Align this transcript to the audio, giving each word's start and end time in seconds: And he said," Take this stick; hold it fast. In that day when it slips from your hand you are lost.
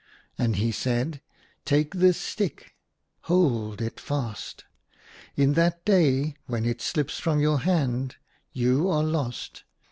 And 0.35 0.55
he 0.55 0.71
said," 0.71 1.21
Take 1.63 1.93
this 1.93 2.17
stick; 2.19 2.73
hold 3.25 3.83
it 3.83 3.99
fast. 3.99 4.63
In 5.35 5.53
that 5.53 5.85
day 5.85 6.33
when 6.47 6.65
it 6.65 6.81
slips 6.81 7.19
from 7.19 7.39
your 7.39 7.59
hand 7.59 8.15
you 8.51 8.89
are 8.89 9.03
lost. 9.03 9.63